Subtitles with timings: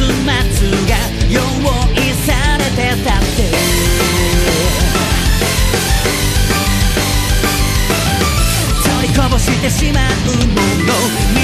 [0.00, 0.96] が
[1.30, 1.40] 用
[1.92, 3.24] 意されてたって。
[8.82, 10.54] 取りこぼしてしまうも
[11.38, 11.43] の。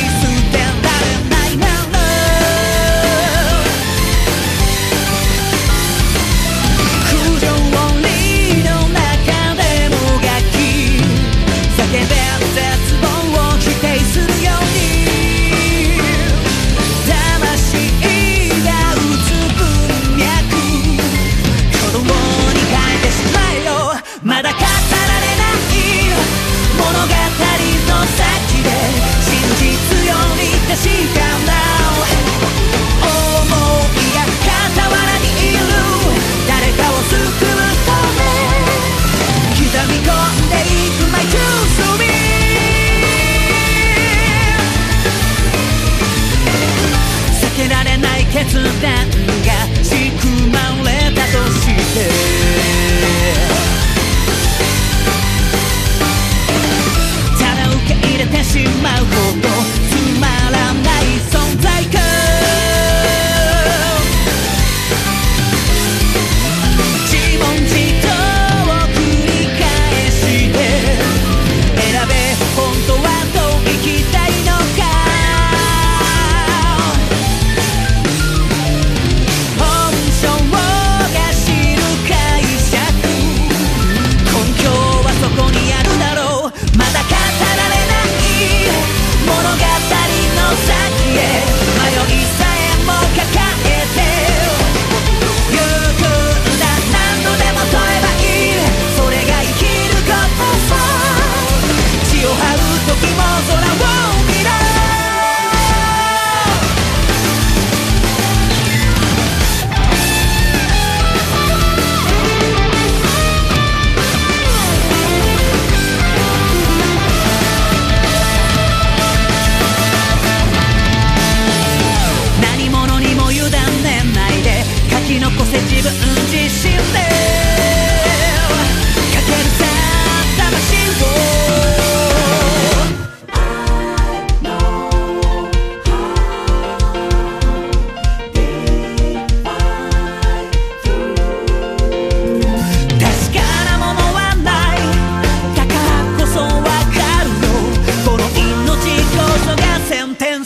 [48.32, 49.10] 決断
[49.45, 50.90] が仕組まれ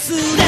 [0.05, 0.44] 忘れ